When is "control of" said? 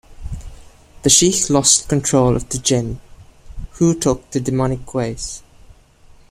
1.87-2.49